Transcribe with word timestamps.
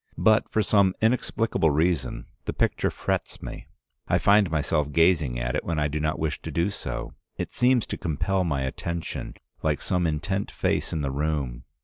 But 0.17 0.49
for 0.49 0.63
some 0.63 0.95
inexplicable 0.99 1.69
reason 1.69 2.25
the 2.45 2.53
picture 2.53 2.89
frets 2.89 3.39
me. 3.43 3.67
I 4.07 4.17
find 4.17 4.49
myself 4.49 4.91
gazing 4.91 5.39
at 5.39 5.55
it 5.55 5.63
when 5.63 5.77
I 5.77 5.87
do 5.87 5.99
not 5.99 6.17
wish 6.17 6.41
to 6.41 6.49
do 6.49 6.71
so. 6.71 7.13
It 7.37 7.51
seems 7.51 7.85
to 7.85 7.97
compel 7.97 8.43
my 8.43 8.63
attention 8.63 9.35
like 9.61 9.79
some 9.79 10.07
intent 10.07 10.49
face 10.49 10.91
in 10.91 11.01
the 11.01 11.11
room. 11.11 11.65